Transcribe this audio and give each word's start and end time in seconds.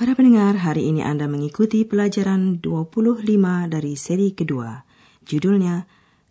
Para 0.00 0.16
pendengar, 0.16 0.56
hari 0.56 0.88
ini 0.88 1.04
Anda 1.04 1.28
mengikuti 1.28 1.84
pelajaran 1.84 2.64
25 2.64 3.20
dari 3.68 4.00
seri 4.00 4.32
kedua. 4.32 4.80
Judulnya, 5.28 5.84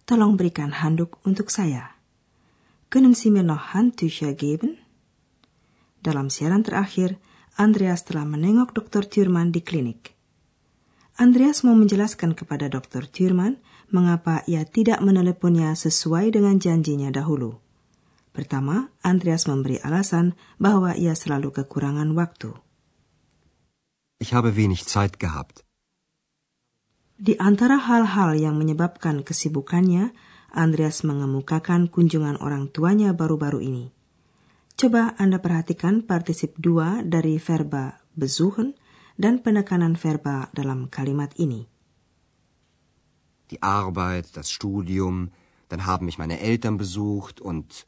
Tolong 0.09 0.33
berikan 0.33 0.73
handuk 0.73 1.21
untuk 1.21 1.53
saya. 1.53 1.93
Können 2.89 3.13
Sie 3.13 3.29
mir 3.29 3.45
noch 3.45 3.77
Handtücher 3.77 4.33
geben? 4.33 4.81
Dalam 6.01 6.33
siaran 6.33 6.65
terakhir, 6.65 7.21
Andreas 7.61 8.09
telah 8.09 8.25
menengok 8.25 8.73
Dr. 8.73 9.05
Thurman 9.05 9.53
di 9.53 9.61
klinik. 9.61 10.17
Andreas 11.21 11.61
mau 11.61 11.77
menjelaskan 11.77 12.33
kepada 12.33 12.73
Dr. 12.73 13.05
Thurman 13.05 13.61
mengapa 13.93 14.41
ia 14.49 14.65
tidak 14.65 14.97
meneleponnya 15.05 15.77
sesuai 15.77 16.33
dengan 16.33 16.57
janjinya 16.57 17.13
dahulu. 17.13 17.61
Pertama, 18.33 18.89
Andreas 19.05 19.45
memberi 19.45 19.77
alasan 19.85 20.33
bahwa 20.57 20.97
ia 20.97 21.13
selalu 21.13 21.53
kekurangan 21.53 22.17
waktu. 22.17 22.57
Ich 24.19 24.35
habe 24.35 24.59
wenig 24.59 24.83
Zeit 24.83 25.15
gehabt. 25.15 25.63
Di 27.15 27.39
antara 27.39 27.79
hal-hal 27.79 28.35
yang 28.35 28.59
menyebabkan 28.59 29.23
kesibukannya, 29.23 30.11
Andreas 30.51 31.07
mengemukakan 31.07 31.87
kunjungan 31.87 32.39
orang 32.39 32.67
tuanya 32.71 33.15
baru-baru 33.15 33.63
ini. 33.63 33.85
Coba 34.75 35.15
Anda 35.15 35.39
perhatikan 35.39 36.03
partisip 36.03 36.55
dua 36.59 37.03
dari 37.03 37.39
verba 37.39 37.99
besuchen 38.15 38.75
dan 39.15 39.39
penekanan 39.43 39.95
verba 39.95 40.51
dalam 40.55 40.87
kalimat 40.87 41.35
ini. 41.35 41.67
Die 43.51 43.59
Arbeit, 43.63 44.35
das 44.35 44.51
Studium, 44.51 45.31
dann 45.67 45.87
haben 45.87 46.07
mich 46.07 46.19
meine 46.19 46.39
Eltern 46.39 46.75
besucht 46.75 47.39
und 47.39 47.87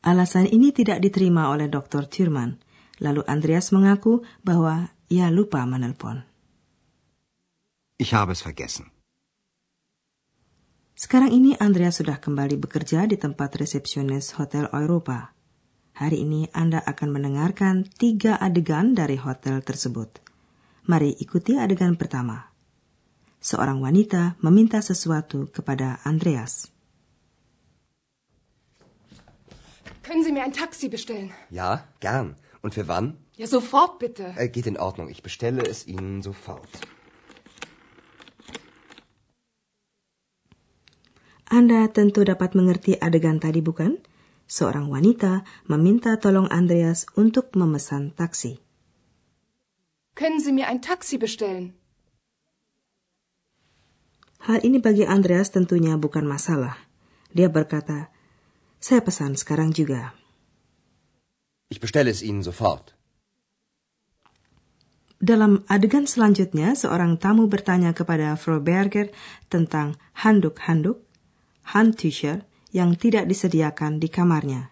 Alasan 0.00 0.46
ini 0.46 0.72
tidak 0.72 1.02
diterima 1.04 1.50
oleh 1.50 1.66
Dr. 1.68 2.06
Thurman. 2.08 2.60
Lalu 2.98 3.22
Andreas 3.26 3.70
mengaku 3.70 4.26
bahwa 4.42 4.90
ia 5.08 5.30
lupa 5.30 5.62
menelpon. 5.64 6.28
ich 7.98 8.14
habe 8.14 8.32
es 8.32 8.40
vergessen. 8.40 8.94
Sekarang 10.94 11.30
ini 11.30 11.54
Andreas 11.58 12.02
sudah 12.02 12.18
kembali 12.18 12.58
bekerja 12.58 13.06
di 13.06 13.14
tempat 13.14 13.54
resepsionis 13.58 14.34
Hotel 14.38 14.66
Europa. 14.74 15.34
Hari 15.98 16.22
ini 16.22 16.46
Anda 16.54 16.82
akan 16.82 17.10
mendengarkan 17.10 17.86
tiga 17.86 18.38
adegan 18.38 18.94
dari 18.94 19.18
hotel 19.18 19.62
tersebut. 19.62 20.22
Mari 20.86 21.14
ikuti 21.18 21.58
adegan 21.58 21.98
pertama. 21.98 22.50
Seorang 23.38 23.82
wanita 23.82 24.38
meminta 24.42 24.82
sesuatu 24.82 25.50
kepada 25.50 26.02
Andreas. 26.02 26.70
Können 30.02 30.24
Sie 30.24 30.32
mir 30.32 30.42
ein 30.42 30.54
Taxi 30.54 30.88
bestellen? 30.88 31.30
Ja, 31.50 31.86
gern. 32.00 32.34
Und 32.62 32.74
für 32.74 32.88
wann? 32.88 33.16
Ja, 33.36 33.46
sofort 33.46 33.98
bitte. 33.98 34.34
Äh, 34.36 34.48
geht 34.48 34.66
in 34.66 34.76
Ordnung. 34.76 35.08
Ich 35.08 35.22
bestelle 35.22 35.62
es 35.62 35.86
Ihnen 35.86 36.22
sofort. 36.22 36.68
Anda 41.48 41.88
tentu 41.88 42.28
dapat 42.28 42.52
mengerti 42.52 43.00
adegan 43.00 43.40
tadi 43.40 43.64
bukan? 43.64 43.96
Seorang 44.48 44.92
wanita 44.92 45.48
meminta 45.64 46.20
tolong 46.20 46.48
Andreas 46.52 47.08
untuk 47.16 47.56
memesan 47.56 48.12
taksi. 48.12 48.60
Können 50.12 50.40
Sie 50.40 50.52
mir 50.52 50.68
ein 50.68 50.82
Taxi 50.82 51.16
bestellen? 51.16 51.78
Hal 54.44 54.60
ini 54.64 54.80
bagi 54.80 55.08
Andreas 55.08 55.52
tentunya 55.52 55.96
bukan 55.96 56.24
masalah. 56.28 56.76
Dia 57.32 57.52
berkata, 57.52 58.10
saya 58.80 59.04
pesan 59.04 59.36
sekarang 59.36 59.70
juga. 59.72 60.16
Ich 61.68 61.80
bestelle 61.80 62.10
es 62.10 62.22
Ihnen 62.22 62.42
sofort. 62.42 62.96
Dalam 65.20 65.66
adegan 65.66 66.06
selanjutnya, 66.06 66.78
seorang 66.78 67.18
tamu 67.18 67.50
bertanya 67.50 67.90
kepada 67.90 68.38
Frau 68.38 68.62
Berger 68.62 69.10
tentang 69.50 69.98
handuk-handuk, 70.14 71.02
Handtücher, 71.74 72.46
yang 72.72 72.96
tidak 72.96 73.28
disediakan 73.28 73.98
di 73.98 74.08
kamarnya. 74.08 74.70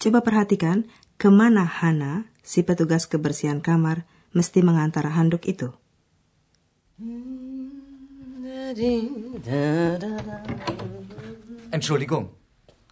Coba 0.00 0.24
perhatikan 0.24 0.88
kemana 1.20 1.68
Hana, 1.68 2.26
si 2.42 2.64
petugas 2.66 3.06
kebersihan 3.06 3.60
kamar, 3.60 4.02
mesti 4.34 4.64
mengantar 4.64 5.06
handuk 5.14 5.46
itu. 5.46 5.70
Entschuldigung, 11.70 12.34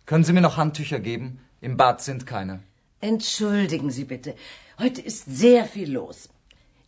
können 0.06 0.24
Sie 0.28 0.34
mir 0.36 0.44
noch 0.44 0.60
Handtücher 0.60 1.00
geben? 1.00 1.40
Im 1.62 1.74
Bad 1.80 2.02
sind 2.02 2.26
keine. 2.26 2.62
Entschuldigen 3.02 3.90
Sie 3.90 4.04
bitte. 4.04 4.34
Heute 4.78 5.00
ist 5.10 5.24
sehr 5.26 5.64
viel 5.74 5.90
los. 5.92 6.28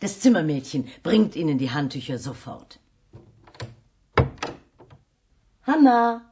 Das 0.00 0.20
Zimmermädchen 0.20 0.82
bringt 1.02 1.34
Ihnen 1.36 1.58
die 1.58 1.70
Handtücher 1.76 2.18
sofort. 2.18 2.78
Hanna! 5.66 6.22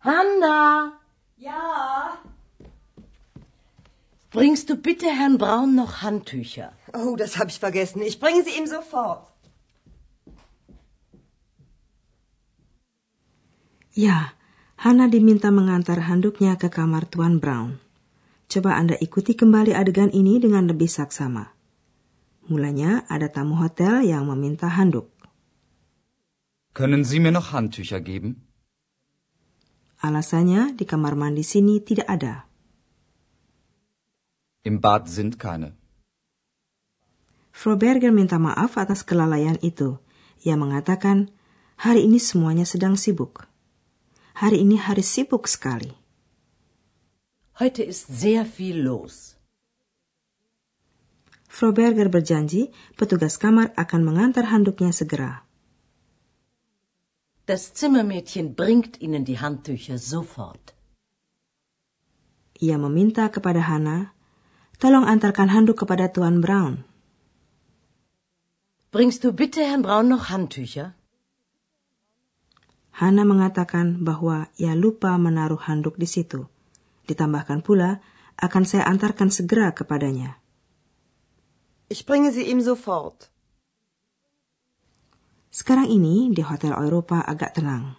Hanna! 0.00 0.92
Ja, 1.36 2.18
Bringst 4.30 4.68
du 4.68 4.74
bitte 4.76 5.06
Herrn 5.06 5.38
Braun 5.38 5.74
noch 5.74 6.02
Handtücher? 6.02 6.72
oh, 6.92 7.16
das 7.16 7.38
habe 7.38 7.50
ich 7.50 7.58
vergessen. 7.58 8.02
Ich 8.02 8.20
bringe 8.20 8.42
sie 8.44 8.58
ihm 8.58 8.66
sofort. 8.66 9.26
Ya, 13.94 14.32
Hana 14.76 15.08
diminta 15.08 15.50
mengantar 15.50 16.06
handuknya 16.08 16.56
ke 16.56 16.68
kamar 16.68 17.10
Tuan 17.10 17.40
Brown. 17.40 17.80
Coba 18.48 18.80
Anda 18.80 18.96
ikuti 18.96 19.36
kembali 19.36 19.76
adegan 19.76 20.08
ini 20.08 20.40
dengan 20.40 20.64
lebih 20.64 20.88
saksama. 20.88 21.52
Mulanya 22.48 23.04
ada 23.12 23.28
tamu 23.28 23.60
hotel 23.60 24.08
yang 24.08 24.24
meminta 24.24 24.72
handuk. 24.72 25.12
Können 26.72 27.04
Sie 27.04 27.20
mir 27.20 27.28
noch 27.28 27.52
Handtücher 27.52 28.00
geben? 28.00 28.40
Alasannya 30.00 30.72
di 30.72 30.88
kamar 30.88 31.12
mandi 31.12 31.44
sini 31.44 31.84
tidak 31.84 32.08
ada. 32.08 32.48
Im 34.64 34.80
Bad 34.80 35.12
sind 35.12 35.36
keine. 35.36 35.76
Frau 37.52 37.76
Berger 37.76 38.16
minta 38.16 38.40
maaf 38.40 38.80
atas 38.80 39.04
kelalaian 39.04 39.60
itu. 39.60 40.00
Ia 40.46 40.56
mengatakan, 40.56 41.28
hari 41.76 42.06
ini 42.08 42.16
semuanya 42.16 42.64
sedang 42.64 42.96
sibuk. 42.96 43.44
Hari 44.38 44.62
ini 44.62 44.80
hari 44.80 45.04
sibuk 45.04 45.50
sekali. 45.50 46.07
Heute 47.58 47.82
ist 47.82 48.06
sehr 48.06 48.46
viel 48.46 48.78
los. 48.86 49.34
Frau 51.50 51.74
Berger 51.74 52.06
berjanji 52.06 52.70
petugas 52.94 53.34
kamar 53.34 53.74
akan 53.74 54.06
mengantar 54.06 54.46
handuknya 54.54 54.94
segera. 54.94 55.42
Das 57.50 57.74
Zimmermädchen 57.74 58.54
bringt 58.54 59.02
Ihnen 59.02 59.26
die 59.26 59.42
Handtücher 59.42 59.98
sofort. 59.98 60.78
Ia 62.62 62.78
meminta 62.78 63.26
kepada 63.26 63.66
Hana, 63.66 64.14
tolong 64.78 65.02
antarkan 65.02 65.50
handuk 65.50 65.82
kepada 65.82 66.14
Tuan 66.14 66.38
Brown. 66.38 66.86
Bringst 68.94 69.26
du 69.26 69.34
bitte 69.34 69.66
Herrn 69.66 69.82
Braun 69.82 70.06
noch 70.06 70.30
Handtücher? 70.30 70.94
Hana 72.94 73.26
mengatakan 73.26 74.06
bahwa 74.06 74.46
ia 74.62 74.78
lupa 74.78 75.18
menaruh 75.18 75.58
handuk 75.66 75.98
di 75.98 76.06
situ. 76.06 76.46
Ditambahkan 77.08 77.64
pula, 77.64 78.04
akan 78.38 78.62
saya 78.68 78.84
antarkan 78.86 79.32
segera 79.32 79.72
kepadanya. 79.72 80.38
Ich 81.88 82.04
bringe 82.04 82.30
sie 82.30 82.46
ihm 82.52 82.60
sofort. 82.60 83.32
Sekarang 85.48 85.88
ini 85.88 86.28
di 86.30 86.44
Hotel 86.44 86.76
Europa 86.76 87.24
agak 87.24 87.56
tenang. 87.56 87.96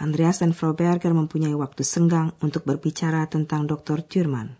Andreas 0.00 0.40
dan 0.40 0.56
Frau 0.56 0.72
Berger 0.72 1.12
mempunyai 1.12 1.54
waktu 1.54 1.84
senggang 1.84 2.32
untuk 2.40 2.64
berbicara 2.64 3.28
tentang 3.28 3.68
Dr. 3.68 4.02
Thurman. 4.02 4.56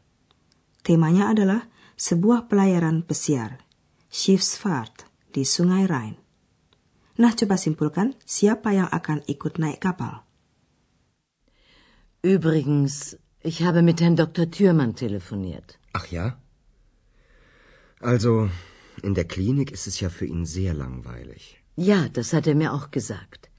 Temanya 0.85 1.33
adalah 1.33 1.67
sebuah 1.97 2.47
pelayaran 2.47 3.03
pesiar, 3.03 3.65
Schiffsfahrt, 4.13 5.09
di 5.33 5.49
Sungai 5.49 5.89
Rhine. 5.89 6.21
Nah, 7.19 7.33
coba 7.33 7.57
simpulkan 7.57 8.15
siapa 8.29 8.77
yang 8.77 8.87
akan 8.93 9.25
ikut 9.25 9.57
naik 9.57 9.81
kapal. 9.81 10.23
Übrigens, 12.23 13.17
ich 13.43 13.63
habe 13.63 13.83
mit 13.83 14.01
Herrn 14.01 14.17
Dr. 14.17 14.51
Thürmann 14.51 14.95
telefoniert. 14.95 15.79
Ach 15.93 16.07
ja? 16.07 16.39
Also, 18.01 18.51
in 19.03 19.15
der 19.15 19.25
Klinik 19.25 19.71
ist 19.71 19.87
es 19.87 20.01
ja 20.01 20.09
für 20.11 20.27
ihn 20.27 20.45
sehr 20.45 20.75
langweilig. 20.75 21.63
Ja, 21.77 22.09
das 22.09 22.33
hat 22.33 22.47
er 22.47 22.55
mir 22.55 22.73
auch 22.73 22.91
gesagt. 22.91 23.51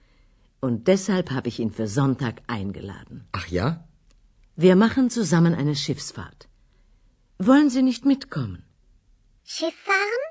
Und 0.61 0.87
deshalb 0.87 1.31
habe 1.31 1.49
ich 1.49 1.59
ihn 1.59 1.71
für 1.71 1.87
Sonntag 1.87 2.41
eingeladen. 2.47 3.27
Ach 3.31 3.47
ja? 3.47 3.87
Wir 4.55 4.75
machen 4.75 5.09
zusammen 5.09 5.55
eine 5.55 5.75
Schiffsfahrt. 5.75 6.47
Wollen 7.39 7.69
Sie 7.69 7.81
nicht 7.81 8.05
mitkommen? 8.05 8.63
Schiff 9.43 9.75
fahren? 9.89 10.23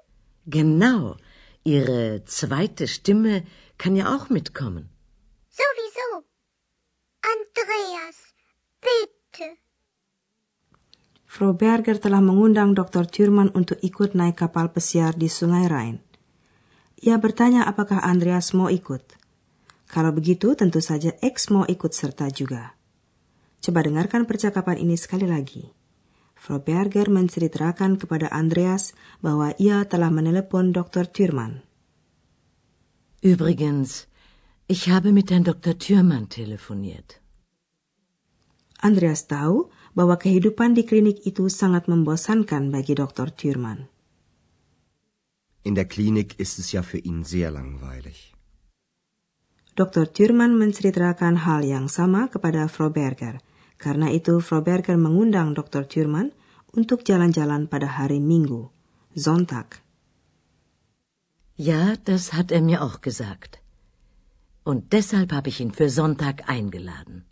Genau. 0.47 1.17
Ihre 1.65 2.25
zweite 2.25 2.89
Stimme 2.89 3.45
kann 3.79 3.95
ja 3.97 4.15
auch 4.15 4.31
mitkommen. 4.31 4.89
Sowieso. 5.51 6.25
Andreas, 7.35 8.19
bitte. 8.81 9.22
Frau 11.25 11.57
Berger 11.57 11.97
telah 11.97 12.21
mengundang 12.21 12.77
Dr. 12.77 13.09
Thurman 13.09 13.49
untuk 13.57 13.81
ikut 13.81 14.13
naik 14.13 14.45
kapal 14.45 14.69
pesiar 14.69 15.17
di 15.17 15.33
Sungai 15.33 15.65
Rhine. 15.65 16.05
Ia 17.01 17.17
bertanya 17.17 17.65
apakah 17.65 18.05
Andreas 18.05 18.53
mau 18.53 18.69
ikut. 18.69 19.01
Kalau 19.89 20.13
begitu, 20.13 20.53
tentu 20.53 20.85
saja 20.85 21.17
X 21.25 21.49
mau 21.49 21.65
ikut 21.65 21.97
serta 21.97 22.29
juga. 22.29 22.77
Coba 23.65 23.81
dengarkan 23.81 24.29
percakapan 24.29 24.85
ini 24.85 25.01
sekali 25.01 25.25
lagi. 25.25 25.73
Frau 26.37 26.61
Berger 26.61 27.09
menceritakan 27.09 27.97
kepada 27.97 28.29
Andreas 28.29 28.93
bahwa 29.25 29.57
ia 29.57 29.89
telah 29.89 30.13
menelepon 30.13 30.77
Dr. 30.77 31.09
Thurman. 31.09 31.65
Übrigens, 33.25 34.11
ich 34.69 34.93
habe 34.93 35.17
mit 35.17 35.33
Herrn 35.33 35.49
Dr. 35.49 35.79
Thürmann 35.79 36.29
telefoniert. 36.29 37.22
Andreas 38.83 39.31
tahu 39.31 39.71
bahwa 39.95 40.19
kehidupan 40.19 40.75
di 40.75 40.83
klinik 40.83 41.23
itu 41.23 41.47
sangat 41.47 41.87
membosankan 41.87 42.75
bagi 42.75 42.99
Dr. 42.99 43.31
Thurman. 43.31 43.87
In 45.63 45.79
der 45.79 45.87
Klinik 45.87 46.35
ist 46.43 46.59
es 46.59 46.75
ja 46.75 46.83
für 46.83 46.99
ihn 46.99 47.23
sehr 47.23 47.55
langweilig. 47.55 48.35
Dr. 49.79 50.11
Thurman 50.11 50.59
menceritakan 50.59 51.47
hal 51.47 51.63
yang 51.65 51.87
sama 51.87 52.29
kepada 52.29 52.67
Frau 52.67 52.91
Berger. 52.91 53.39
Karena 53.79 54.11
itu, 54.11 54.43
Frau 54.43 54.61
Berger 54.61 54.99
mengundang 54.99 55.55
Dr. 55.55 55.87
Thurman 55.87 56.35
untuk 56.75 57.07
jalan-jalan 57.07 57.71
pada 57.71 57.87
hari 57.87 58.19
Minggu, 58.19 58.69
Sonntag. 59.15 59.81
Ja, 61.57 61.95
das 62.05 62.35
hat 62.35 62.51
er 62.51 62.61
mir 62.61 62.83
auch 62.83 63.01
gesagt. 63.01 63.63
Und 64.67 64.93
deshalb 64.93 65.33
habe 65.33 65.49
ich 65.49 65.63
ihn 65.63 65.73
für 65.73 65.89
Sonntag 65.89 66.51
eingeladen. 66.51 67.25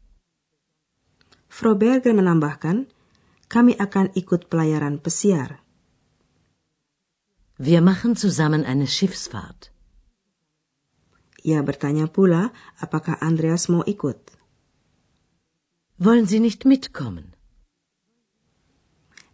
Frau 1.50 1.74
Berger 1.74 2.14
menambahkan, 2.14 2.86
kami 3.50 3.74
akan 3.74 4.14
ikut 4.14 4.46
pelayaran 4.46 5.02
pesiar. 5.02 5.66
Wir 7.58 7.82
machen 7.82 8.14
zusammen 8.14 8.62
eine 8.62 8.86
Schiffsfahrt. 8.86 9.74
Ia 11.42 11.60
bertanya 11.66 12.06
pula 12.06 12.54
apakah 12.78 13.18
Andreas 13.18 13.66
mau 13.66 13.82
ikut. 13.84 14.16
Wollen 16.00 16.24
Sie 16.24 16.40
nicht 16.40 16.64
mitkommen? 16.64 17.36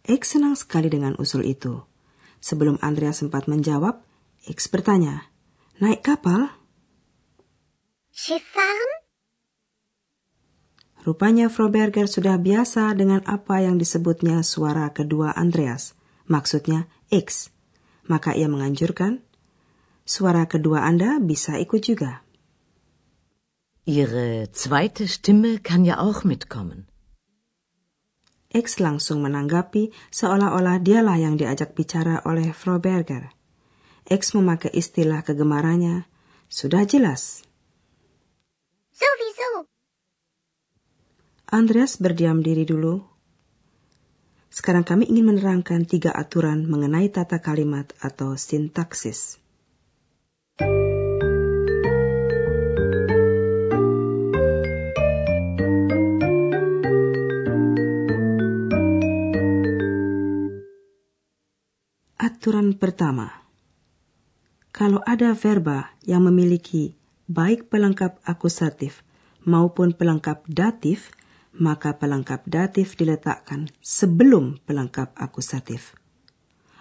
X 0.03 0.35
senang 0.35 0.57
sekali 0.59 0.91
dengan 0.91 1.15
usul 1.21 1.47
itu. 1.47 1.83
Sebelum 2.43 2.79
Andreas 2.83 3.23
sempat 3.23 3.47
menjawab, 3.47 4.03
X 4.43 4.67
bertanya, 4.71 5.31
naik 5.79 6.03
kapal? 6.03 6.51
Schiff 8.11 8.43
fahren? 8.51 9.06
Rupanya 11.07 11.47
Frau 11.47 11.71
Berger 11.71 12.11
sudah 12.11 12.35
biasa 12.35 12.91
dengan 12.91 13.23
apa 13.23 13.63
yang 13.63 13.79
disebutnya 13.79 14.43
suara 14.43 14.91
kedua 14.91 15.31
Andreas, 15.39 15.95
maksudnya 16.27 16.91
X 17.07 17.55
maka 18.07 18.33
ia 18.33 18.47
menganjurkan, 18.47 19.21
suara 20.07 20.47
kedua 20.47 20.87
Anda 20.87 21.19
bisa 21.19 21.59
ikut 21.59 21.83
juga. 21.83 22.23
Ihre 23.87 24.51
zweite 24.51 25.07
Stimme 25.07 25.63
kann 25.63 25.87
ja 25.87 25.99
auch 25.99 26.27
mitkommen. 26.27 26.91
X 28.51 28.79
langsung 28.79 29.23
menanggapi 29.23 29.91
seolah-olah 30.11 30.79
dialah 30.79 31.19
yang 31.19 31.35
diajak 31.35 31.75
bicara 31.75 32.23
oleh 32.23 32.51
Frau 32.55 32.79
Berger. 32.79 33.31
X 34.07 34.35
memakai 34.35 34.71
istilah 34.71 35.23
kegemarannya, 35.23 36.07
sudah 36.47 36.87
jelas. 36.87 37.43
Sowieso. 38.95 39.26
Andreas 41.47 41.95
berdiam 41.95 42.43
diri 42.43 42.67
dulu 42.67 42.99
sekarang 44.51 44.83
kami 44.83 45.07
ingin 45.07 45.31
menerangkan 45.31 45.87
tiga 45.87 46.11
aturan 46.11 46.67
mengenai 46.67 47.07
tata 47.07 47.39
kalimat 47.39 47.87
atau 48.03 48.35
sintaksis. 48.35 49.39
Aturan 62.19 62.75
pertama. 62.75 63.47
Kalau 64.75 64.99
ada 65.07 65.31
verba 65.31 65.95
yang 66.03 66.27
memiliki 66.27 66.91
baik 67.31 67.71
pelengkap 67.71 68.19
akusatif 68.27 68.99
maupun 69.47 69.95
pelengkap 69.95 70.43
datif, 70.51 71.15
maka 71.57 71.97
pelengkap 71.97 72.45
datif 72.45 72.97
diletakkan 72.97 73.69
sebelum 73.81 74.61
pelengkap 74.65 75.13
akusatif. 75.17 75.97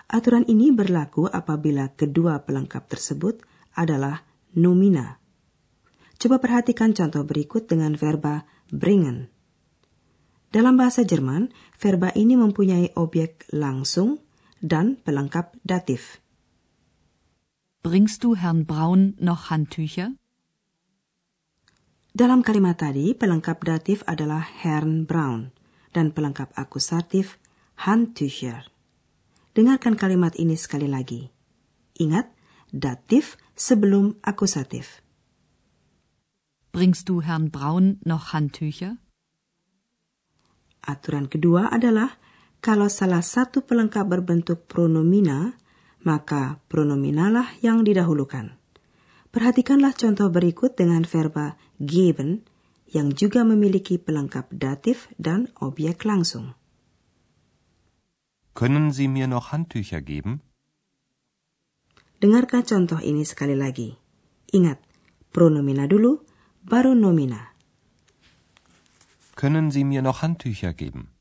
Aturan 0.06 0.46
ini 0.46 0.70
berlaku 0.70 1.26
apabila 1.26 1.90
kedua 1.98 2.46
pelengkap 2.46 2.86
tersebut 2.86 3.42
adalah 3.74 4.22
nomina. 4.54 5.18
Coba 6.16 6.40
perhatikan 6.40 6.94
contoh 6.96 7.26
berikut 7.26 7.68
dengan 7.68 7.98
verba 7.98 8.48
bringen. 8.70 9.28
Dalam 10.48 10.78
bahasa 10.78 11.02
Jerman, 11.04 11.52
verba 11.76 12.14
ini 12.16 12.38
mempunyai 12.38 12.94
objek 12.96 13.44
langsung 13.52 14.22
dan 14.62 14.96
pelengkap 15.02 15.52
datif. 15.66 16.22
Bringst 17.84 18.24
du 18.24 18.34
Herrn 18.38 18.64
Braun 18.64 19.14
noch 19.20 19.52
Handtücher? 19.52 20.16
Dalam 22.16 22.40
kalimat 22.40 22.80
tadi, 22.80 23.12
pelengkap 23.12 23.60
datif 23.60 24.00
adalah 24.08 24.40
Herrn 24.40 25.04
Braun 25.04 25.52
dan 25.92 26.16
pelengkap 26.16 26.48
akusatif 26.56 27.36
Handtücher. 27.84 28.72
Dengarkan 29.52 30.00
kalimat 30.00 30.32
ini 30.40 30.56
sekali 30.56 30.88
lagi. 30.88 31.28
Ingat, 32.00 32.32
datif 32.72 33.36
sebelum 33.52 34.16
akusatif. 34.24 35.04
Bringst 36.72 37.04
du 37.04 37.20
Herrn 37.20 37.52
Braun 37.52 38.00
noch 38.08 38.32
Handtücher? 38.32 38.96
Aturan 40.88 41.28
kedua 41.28 41.68
adalah 41.68 42.16
kalau 42.64 42.88
salah 42.88 43.20
satu 43.20 43.60
pelengkap 43.68 44.08
berbentuk 44.08 44.64
pronomina, 44.64 45.52
maka 46.00 46.64
pronominalah 46.72 47.60
yang 47.60 47.84
didahulukan. 47.84 48.56
Perhatikanlah 49.36 49.92
contoh 49.92 50.32
berikut 50.32 50.80
dengan 50.80 51.04
verba 51.04 51.60
geben 51.76 52.48
yang 52.88 53.12
juga 53.12 53.44
memiliki 53.44 54.00
pelengkap 54.00 54.48
datif 54.48 55.12
dan 55.20 55.52
objek 55.60 56.08
langsung. 56.08 56.56
Können 58.56 58.88
Sie 58.96 59.12
mir 59.12 59.28
noch 59.28 59.52
Handtücher 59.52 60.00
geben? 60.00 60.40
Dengarkan 62.16 62.64
contoh 62.64 62.96
ini 63.04 63.28
sekali 63.28 63.52
lagi. 63.52 63.92
Ingat, 64.56 64.80
pronomina 65.36 65.84
dulu, 65.84 66.24
baru 66.64 66.96
nomina. 66.96 67.52
Können 69.36 69.68
Sie 69.68 69.84
mir 69.84 70.00
noch 70.00 70.24
Handtücher 70.24 70.72
geben? 70.72 71.12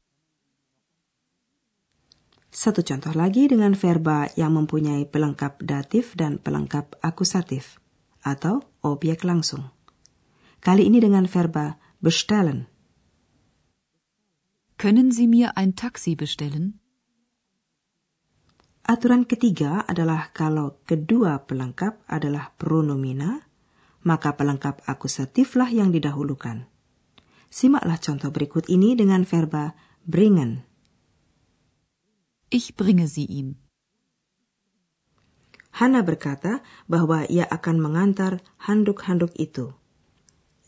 Satu 2.48 2.80
contoh 2.80 3.12
lagi 3.12 3.52
dengan 3.52 3.76
verba 3.76 4.32
yang 4.40 4.56
mempunyai 4.56 5.04
pelengkap 5.04 5.60
datif 5.60 6.16
dan 6.16 6.40
pelengkap 6.40 6.96
akusatif 7.04 7.84
atau 8.26 8.66
objek 8.82 9.22
langsung. 9.22 9.70
Kali 10.66 10.90
ini 10.90 10.98
dengan 10.98 11.30
verba 11.30 11.78
bestellen. 12.02 12.66
Können 14.82 15.14
Sie 15.14 15.30
mir 15.30 15.54
ein 15.54 15.78
Taxi 15.78 16.18
bestellen? 16.18 16.82
Aturan 18.86 19.26
ketiga 19.26 19.82
adalah 19.86 20.30
kalau 20.34 20.78
kedua 20.86 21.42
pelengkap 21.46 22.06
adalah 22.06 22.54
pronomina, 22.54 23.46
maka 24.06 24.38
pelengkap 24.38 24.86
akusatiflah 24.86 25.74
yang 25.74 25.90
didahulukan. 25.90 26.70
Simaklah 27.50 27.98
contoh 27.98 28.30
berikut 28.30 28.70
ini 28.70 28.94
dengan 28.94 29.26
verba 29.26 29.74
bringen. 30.06 30.66
Ich 32.54 32.78
bringe 32.78 33.10
sie 33.10 33.26
ihm. 33.26 33.65
Hana 35.76 36.08
berkata 36.08 36.64
bahwa 36.88 37.28
ia 37.28 37.44
akan 37.44 37.84
mengantar 37.84 38.40
handuk-handuk 38.64 39.36
itu. 39.36 39.76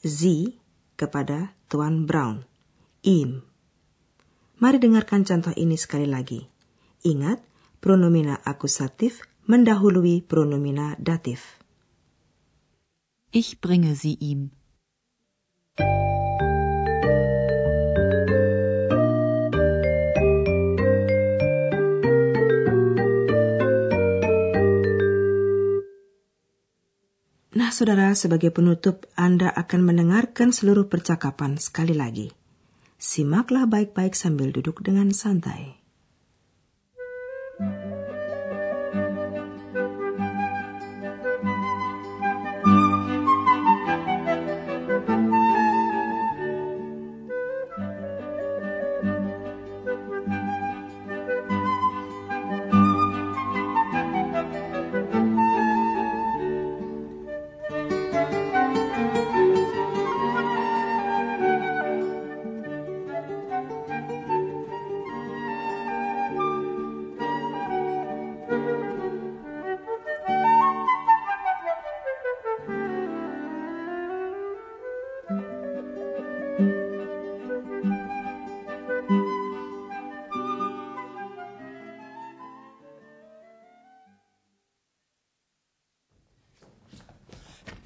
Z 0.04 0.52
kepada 1.00 1.56
Tuan 1.72 2.04
Brown. 2.04 2.44
Im. 3.08 3.48
Mari 4.60 4.84
dengarkan 4.84 5.24
contoh 5.24 5.56
ini 5.56 5.80
sekali 5.80 6.12
lagi. 6.12 6.52
Ingat, 7.08 7.40
pronomina 7.80 8.36
akusatif 8.44 9.24
mendahului 9.48 10.28
pronomina 10.28 11.00
datif. 11.00 11.64
Ich 13.32 13.64
bringe 13.64 13.96
sie 13.96 14.20
ihm. 14.20 14.52
Nah, 27.68 27.76
saudara, 27.76 28.16
sebagai 28.16 28.48
penutup, 28.48 29.12
Anda 29.20 29.52
akan 29.52 29.92
mendengarkan 29.92 30.56
seluruh 30.56 30.88
percakapan 30.88 31.60
sekali 31.60 31.92
lagi. 31.92 32.32
Simaklah 32.96 33.68
baik-baik 33.68 34.16
sambil 34.16 34.56
duduk 34.56 34.80
dengan 34.80 35.12
santai. 35.12 35.76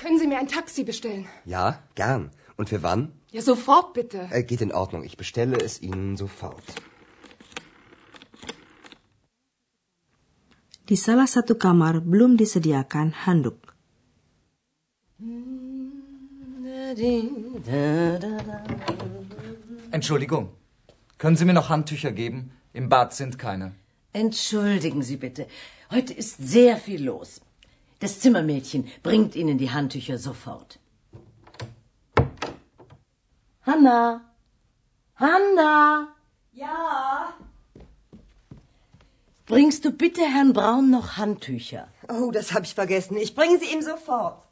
Können 0.02 0.18
Sie 0.18 0.28
mir 0.28 0.40
ein 0.40 0.48
Taxi 0.48 0.84
bestellen? 0.84 1.28
Ja, 1.46 1.66
gern. 1.94 2.32
Und 2.58 2.70
für 2.70 2.82
wann? 2.82 3.12
Ja, 3.32 3.42
sofort 3.42 3.94
bitte. 3.94 4.28
Äh, 4.32 4.44
geht 4.44 4.62
in 4.62 4.72
Ordnung. 4.74 5.04
Ich 5.04 5.16
bestelle 5.16 5.58
es 5.58 5.80
Ihnen 5.82 6.18
sofort. 6.18 6.64
Di 10.90 10.96
salah 10.96 11.28
satu 11.28 11.56
kamar 11.56 12.02
belum 12.02 12.36
disediakan 12.36 13.14
handuk. 13.26 13.76
Entschuldigung. 19.92 20.50
Können 21.20 21.38
Sie 21.38 21.46
mir 21.46 21.54
noch 21.54 21.70
Handtücher 21.70 22.12
geben? 22.12 22.52
Im 22.74 22.90
Bad 22.90 23.14
sind 23.14 23.38
keine. 23.38 23.74
Entschuldigen 24.14 25.04
Sie 25.04 25.18
bitte. 25.18 25.46
Heute 25.92 26.14
ist 26.14 26.38
sehr 26.40 26.78
viel 26.78 27.04
los. 27.06 27.42
Das 28.02 28.20
Zimmermädchen 28.20 28.84
bringt 29.04 29.36
Ihnen 29.36 29.58
die 29.60 29.70
Handtücher 29.70 30.18
sofort. 30.18 30.80
Hanna! 33.68 34.02
Hanna! 35.16 36.08
Ja. 36.52 37.34
Bringst 39.46 39.86
du 39.86 39.92
bitte 39.92 40.24
Herrn 40.34 40.54
Braun 40.54 40.90
noch 40.90 41.18
Handtücher? 41.18 41.88
Oh, 42.10 42.32
das 42.32 42.54
habe 42.54 42.66
ich 42.66 42.74
vergessen. 42.74 43.18
Ich 43.18 43.36
bringe 43.36 43.60
sie 43.60 43.72
ihm 43.74 43.84
sofort. 43.84 44.48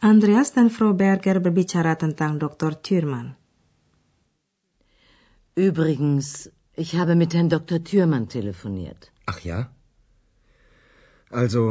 Andreas 0.00 0.52
dan 0.52 0.70
Frau 0.70 0.92
Berger 0.94 1.38
berbicara 1.38 1.94
tentang 1.94 2.38
Dr. 2.40 2.82
Thürmann. 2.82 3.36
Übrigens, 5.54 6.50
ich 6.82 6.90
habe 7.00 7.14
mit 7.22 7.34
Herrn 7.34 7.50
Dr. 7.56 7.78
Thürmann 7.82 8.28
telefoniert. 8.28 9.10
Ach 9.26 9.40
ja? 9.40 9.58
Also, 11.30 11.62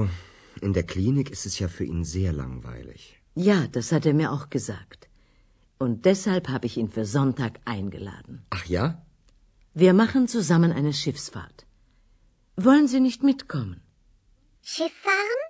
in 0.61 0.73
der 0.73 0.87
Klinik 0.93 1.29
ist 1.35 1.45
es 1.45 1.59
ja 1.59 1.67
für 1.67 1.85
ihn 1.85 2.03
sehr 2.03 2.31
langweilig. 2.33 3.01
Ja, 3.35 3.67
das 3.75 3.91
hat 3.91 4.05
er 4.05 4.13
mir 4.13 4.31
auch 4.31 4.49
gesagt. 4.49 5.07
Und 5.79 6.05
deshalb 6.05 6.49
habe 6.49 6.65
ich 6.67 6.75
ihn 6.77 6.89
für 6.89 7.05
Sonntag 7.05 7.53
eingeladen. 7.65 8.35
Ach 8.49 8.65
ja? 8.65 8.85
Wir 9.73 9.93
machen 9.93 10.27
zusammen 10.27 10.71
eine 10.71 10.93
Schiffsfahrt. 11.01 11.65
Wollen 12.55 12.87
Sie 12.87 12.99
nicht 12.99 13.21
mitkommen? 13.23 13.79
Schiff 14.61 14.95
fahren? 15.07 15.41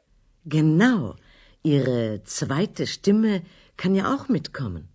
Genau. 0.45 1.15
Ihre 1.63 2.21
zweite 2.23 2.85
Stimme 2.85 3.41
kann 3.77 3.95
ja 3.95 4.13
auch 4.13 4.27
mitkommen. 4.27 4.89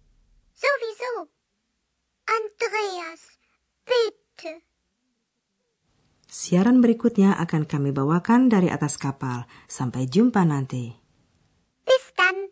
Siaran 6.42 6.82
berikutnya 6.82 7.38
akan 7.38 7.70
kami 7.70 7.94
bawakan 7.94 8.50
dari 8.50 8.66
atas 8.66 8.98
kapal. 8.98 9.46
Sampai 9.70 10.10
jumpa 10.10 10.42
nanti. 10.42 10.90
Bis 11.86 12.10
dann. 12.18 12.50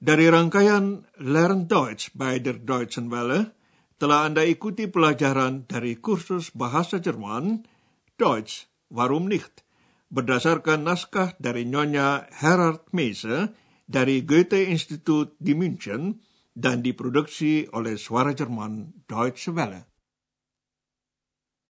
Dari 0.00 0.24
rangkaian 0.24 1.04
Learn 1.20 1.68
Deutsch 1.68 2.16
bei 2.16 2.40
der 2.40 2.56
Deutschen 2.64 3.12
Welle, 3.12 3.52
telah 4.00 4.24
Anda 4.24 4.48
ikuti 4.48 4.88
pelajaran 4.88 5.68
dari 5.68 6.00
kursus 6.00 6.56
bahasa 6.56 7.04
Jerman, 7.04 7.68
Deutsch, 8.16 8.64
Warum 8.88 9.28
nicht? 9.28 9.60
berdasarkan 10.08 10.88
naskah 10.88 11.36
dari 11.36 11.68
Nyonya 11.68 12.32
Herard 12.32 12.88
Meise 12.96 13.52
dari 13.84 14.24
Goethe 14.24 14.64
Institut 14.64 15.36
di 15.36 15.52
München 15.52 16.24
dan 16.56 16.80
diproduksi 16.80 17.68
oleh 17.76 18.00
Suara 18.00 18.32
Jerman 18.32 19.04
Deutsche 19.04 19.52
Welle. 19.52 19.95